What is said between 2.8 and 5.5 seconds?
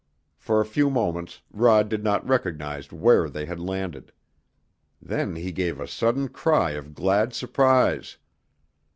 where they had landed. Then